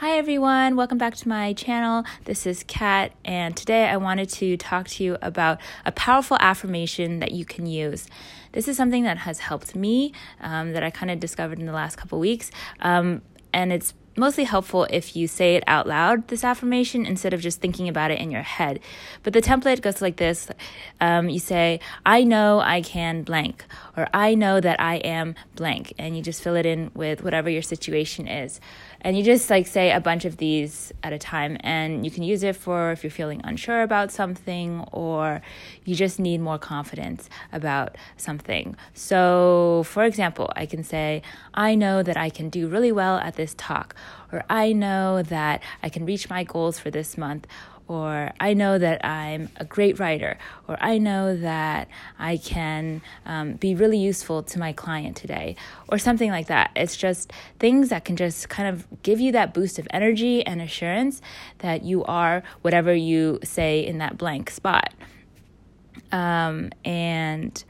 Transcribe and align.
Hi 0.00 0.18
everyone, 0.18 0.76
welcome 0.76 0.98
back 0.98 1.14
to 1.14 1.26
my 1.26 1.54
channel. 1.54 2.04
This 2.26 2.44
is 2.46 2.62
Kat, 2.64 3.12
and 3.24 3.56
today 3.56 3.88
I 3.88 3.96
wanted 3.96 4.28
to 4.28 4.58
talk 4.58 4.88
to 4.88 5.02
you 5.02 5.16
about 5.22 5.58
a 5.86 5.92
powerful 5.92 6.36
affirmation 6.38 7.20
that 7.20 7.32
you 7.32 7.46
can 7.46 7.64
use. 7.64 8.06
This 8.52 8.68
is 8.68 8.76
something 8.76 9.04
that 9.04 9.16
has 9.16 9.38
helped 9.38 9.74
me, 9.74 10.12
um, 10.42 10.74
that 10.74 10.82
I 10.82 10.90
kind 10.90 11.10
of 11.10 11.18
discovered 11.18 11.58
in 11.58 11.64
the 11.64 11.72
last 11.72 11.96
couple 11.96 12.18
weeks, 12.18 12.50
um, 12.80 13.22
and 13.54 13.72
it's 13.72 13.94
mostly 14.16 14.44
helpful 14.44 14.86
if 14.90 15.16
you 15.16 15.28
say 15.28 15.56
it 15.56 15.64
out 15.66 15.86
loud, 15.86 16.28
this 16.28 16.44
affirmation, 16.44 17.06
instead 17.06 17.32
of 17.32 17.40
just 17.40 17.60
thinking 17.60 17.88
about 17.88 18.10
it 18.10 18.18
in 18.18 18.30
your 18.30 18.42
head. 18.42 18.80
But 19.22 19.32
the 19.32 19.42
template 19.42 19.82
goes 19.82 20.00
like 20.02 20.16
this 20.16 20.48
um, 21.00 21.28
You 21.28 21.38
say, 21.38 21.80
I 22.04 22.24
know 22.24 22.60
I 22.60 22.82
can 22.82 23.22
blank, 23.22 23.64
or 23.96 24.08
I 24.12 24.34
know 24.34 24.60
that 24.60 24.80
I 24.80 24.96
am 24.96 25.34
blank, 25.54 25.92
and 25.98 26.16
you 26.16 26.22
just 26.22 26.42
fill 26.42 26.56
it 26.56 26.66
in 26.66 26.90
with 26.94 27.22
whatever 27.22 27.50
your 27.50 27.62
situation 27.62 28.28
is. 28.28 28.60
And 29.00 29.16
you 29.16 29.22
just 29.22 29.50
like 29.50 29.66
say 29.66 29.92
a 29.92 30.00
bunch 30.00 30.24
of 30.24 30.38
these 30.38 30.92
at 31.02 31.12
a 31.12 31.18
time, 31.18 31.56
and 31.60 32.04
you 32.04 32.10
can 32.10 32.22
use 32.22 32.42
it 32.42 32.56
for 32.56 32.90
if 32.92 33.04
you're 33.04 33.10
feeling 33.10 33.40
unsure 33.44 33.82
about 33.82 34.10
something 34.10 34.80
or 34.92 35.42
you 35.84 35.94
just 35.94 36.18
need 36.18 36.40
more 36.40 36.58
confidence 36.58 37.28
about 37.52 37.96
something. 38.16 38.76
So, 38.94 39.84
for 39.86 40.04
example, 40.04 40.52
I 40.56 40.66
can 40.66 40.82
say, 40.82 41.22
I 41.54 41.74
know 41.74 42.02
that 42.02 42.16
I 42.16 42.30
can 42.30 42.48
do 42.48 42.68
really 42.68 42.92
well 42.92 43.18
at 43.18 43.36
this 43.36 43.54
talk 43.56 43.94
or 44.32 44.44
I 44.48 44.72
know 44.72 45.22
that 45.22 45.62
I 45.82 45.88
can 45.88 46.06
reach 46.06 46.28
my 46.28 46.44
goals 46.44 46.78
for 46.78 46.90
this 46.90 47.16
month, 47.16 47.46
or 47.88 48.32
I 48.40 48.54
know 48.54 48.78
that 48.78 49.04
I'm 49.04 49.48
a 49.56 49.64
great 49.64 50.00
writer, 50.00 50.38
or 50.66 50.76
I 50.80 50.98
know 50.98 51.36
that 51.36 51.88
I 52.18 52.36
can 52.36 53.00
um, 53.24 53.52
be 53.54 53.76
really 53.76 53.98
useful 53.98 54.42
to 54.42 54.58
my 54.58 54.72
client 54.72 55.16
today, 55.16 55.54
or 55.88 55.98
something 55.98 56.30
like 56.30 56.48
that. 56.48 56.70
It's 56.74 56.96
just 56.96 57.32
things 57.60 57.90
that 57.90 58.04
can 58.04 58.16
just 58.16 58.48
kind 58.48 58.68
of 58.68 58.86
give 59.02 59.20
you 59.20 59.32
that 59.32 59.54
boost 59.54 59.78
of 59.78 59.86
energy 59.90 60.44
and 60.44 60.60
assurance 60.60 61.22
that 61.58 61.84
you 61.84 62.02
are 62.04 62.42
whatever 62.62 62.92
you 62.92 63.38
say 63.44 63.86
in 63.86 63.98
that 63.98 64.18
blank 64.18 64.50
spot. 64.50 64.92
Um, 66.10 66.70
and 66.84 67.64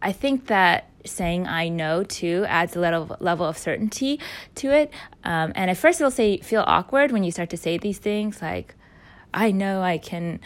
I 0.00 0.12
think 0.12 0.46
that 0.46 0.88
saying 1.04 1.46
I 1.46 1.68
know 1.68 2.04
too 2.04 2.44
adds 2.48 2.76
a 2.76 2.80
little 2.80 3.16
level 3.20 3.46
of 3.46 3.56
certainty 3.56 4.20
to 4.56 4.70
it. 4.70 4.92
Um, 5.24 5.52
and 5.54 5.70
at 5.70 5.76
first, 5.76 6.00
it'll 6.00 6.10
say 6.10 6.38
feel 6.38 6.64
awkward 6.66 7.12
when 7.12 7.24
you 7.24 7.30
start 7.30 7.50
to 7.50 7.56
say 7.56 7.78
these 7.78 7.98
things 7.98 8.42
like, 8.42 8.74
"I 9.32 9.50
know 9.50 9.82
I 9.82 9.98
can 9.98 10.40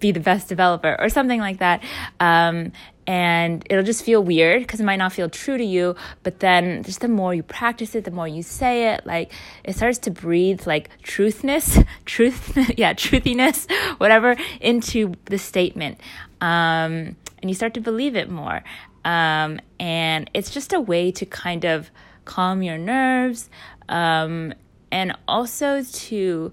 be 0.00 0.12
the 0.12 0.20
best 0.20 0.48
developer" 0.48 0.96
or 0.98 1.08
something 1.08 1.40
like 1.40 1.58
that. 1.58 1.82
Um, 2.20 2.72
and 3.08 3.66
it'll 3.70 3.84
just 3.84 4.04
feel 4.04 4.22
weird 4.22 4.60
because 4.60 4.80
it 4.80 4.84
might 4.84 4.96
not 4.96 5.14
feel 5.14 5.30
true 5.30 5.56
to 5.56 5.64
you. 5.64 5.96
But 6.22 6.40
then, 6.40 6.82
just 6.82 7.00
the 7.00 7.08
more 7.08 7.34
you 7.34 7.42
practice 7.42 7.94
it, 7.94 8.04
the 8.04 8.10
more 8.10 8.28
you 8.28 8.42
say 8.42 8.92
it, 8.92 9.06
like 9.06 9.32
it 9.64 9.76
starts 9.76 9.96
to 10.00 10.10
breathe 10.10 10.66
like 10.66 10.90
truthness, 11.02 11.82
truth, 12.04 12.56
yeah, 12.76 12.92
truthiness, 12.92 13.66
whatever, 13.98 14.36
into 14.60 15.14
the 15.24 15.38
statement. 15.38 15.98
Um, 16.42 17.16
and 17.40 17.50
you 17.50 17.54
start 17.54 17.74
to 17.74 17.80
believe 17.80 18.16
it 18.16 18.30
more. 18.30 18.62
Um, 19.04 19.60
and 19.78 20.30
it's 20.34 20.50
just 20.50 20.72
a 20.72 20.80
way 20.80 21.10
to 21.12 21.26
kind 21.26 21.64
of 21.64 21.90
calm 22.24 22.62
your 22.62 22.78
nerves 22.78 23.48
um, 23.88 24.52
and 24.92 25.16
also 25.26 25.82
to 25.82 26.52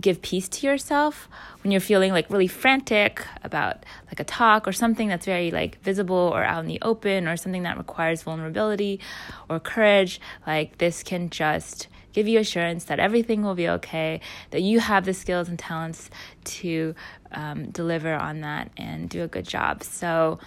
give 0.00 0.20
peace 0.20 0.48
to 0.48 0.66
yourself 0.66 1.28
when 1.62 1.72
you're 1.72 1.80
feeling 1.80 2.12
like 2.12 2.28
really 2.28 2.46
frantic 2.46 3.26
about 3.42 3.84
like 4.08 4.20
a 4.20 4.24
talk 4.24 4.68
or 4.68 4.72
something 4.72 5.08
that's 5.08 5.24
very 5.24 5.50
like 5.50 5.80
visible 5.80 6.14
or 6.14 6.44
out 6.44 6.60
in 6.60 6.66
the 6.66 6.78
open 6.82 7.26
or 7.26 7.36
something 7.36 7.62
that 7.62 7.78
requires 7.78 8.22
vulnerability 8.22 9.00
or 9.48 9.58
courage 9.58 10.20
like 10.46 10.76
this 10.78 11.02
can 11.02 11.30
just 11.30 11.88
give 12.16 12.26
you 12.26 12.38
assurance 12.38 12.84
that 12.84 12.98
everything 12.98 13.42
will 13.42 13.54
be 13.54 13.68
okay 13.68 14.20
that 14.50 14.62
you 14.62 14.80
have 14.80 15.04
the 15.04 15.14
skills 15.14 15.48
and 15.48 15.58
talents 15.58 16.10
to 16.44 16.94
um, 17.32 17.70
deliver 17.70 18.14
on 18.14 18.40
that 18.40 18.70
and 18.76 19.08
do 19.08 19.22
a 19.22 19.28
good 19.28 19.46
job 19.46 19.82
so 19.82 20.38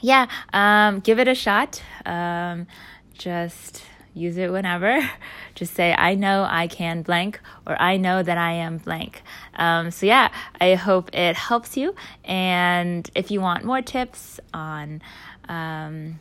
yeah, 0.00 0.28
um, 0.52 1.00
give 1.00 1.18
it 1.18 1.28
a 1.28 1.34
shot. 1.34 1.82
Um, 2.06 2.66
just 3.12 3.84
use 4.14 4.36
it 4.36 4.50
whenever. 4.50 5.08
Just 5.54 5.74
say, 5.74 5.94
I 5.96 6.14
know 6.14 6.46
I 6.48 6.68
can 6.68 7.02
blank, 7.02 7.38
or 7.66 7.80
I 7.80 7.96
know 7.98 8.22
that 8.22 8.38
I 8.38 8.52
am 8.52 8.78
blank. 8.78 9.22
Um, 9.54 9.90
so, 9.90 10.06
yeah, 10.06 10.30
I 10.60 10.74
hope 10.74 11.14
it 11.14 11.36
helps 11.36 11.76
you. 11.76 11.94
And 12.24 13.08
if 13.14 13.30
you 13.30 13.40
want 13.40 13.64
more 13.64 13.82
tips 13.82 14.40
on, 14.54 15.02
um, 15.48 16.18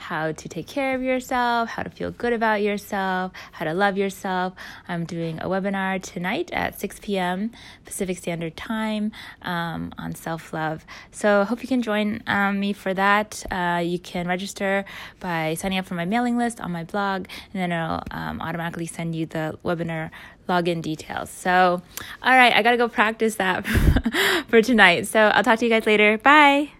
how 0.00 0.32
to 0.32 0.48
take 0.48 0.66
care 0.66 0.94
of 0.94 1.02
yourself, 1.02 1.68
how 1.68 1.82
to 1.82 1.90
feel 1.90 2.10
good 2.10 2.32
about 2.32 2.62
yourself, 2.62 3.32
how 3.52 3.66
to 3.66 3.74
love 3.74 3.98
yourself. 3.98 4.54
I'm 4.88 5.04
doing 5.04 5.38
a 5.40 5.44
webinar 5.44 6.02
tonight 6.02 6.50
at 6.52 6.80
6 6.80 7.00
p.m. 7.00 7.52
Pacific 7.84 8.16
Standard 8.18 8.56
Time 8.56 9.12
um, 9.42 9.92
on 9.98 10.14
self 10.14 10.52
love. 10.52 10.86
So 11.12 11.42
I 11.42 11.44
hope 11.44 11.62
you 11.62 11.68
can 11.68 11.82
join 11.82 12.22
um, 12.26 12.58
me 12.58 12.72
for 12.72 12.94
that. 12.94 13.44
Uh, 13.50 13.82
you 13.84 13.98
can 13.98 14.26
register 14.26 14.84
by 15.20 15.54
signing 15.54 15.78
up 15.78 15.84
for 15.84 15.94
my 15.94 16.06
mailing 16.06 16.38
list 16.38 16.60
on 16.60 16.72
my 16.72 16.84
blog, 16.84 17.26
and 17.52 17.60
then 17.62 17.70
it'll 17.70 18.02
um, 18.10 18.40
automatically 18.40 18.86
send 18.86 19.14
you 19.14 19.26
the 19.26 19.58
webinar 19.62 20.10
login 20.48 20.80
details. 20.82 21.30
So, 21.30 21.82
all 22.22 22.36
right, 22.36 22.54
I 22.54 22.62
gotta 22.62 22.78
go 22.78 22.88
practice 22.88 23.36
that 23.36 23.66
for 24.48 24.62
tonight. 24.62 25.06
So 25.06 25.20
I'll 25.20 25.44
talk 25.44 25.58
to 25.58 25.64
you 25.66 25.70
guys 25.70 25.86
later. 25.86 26.18
Bye. 26.18 26.79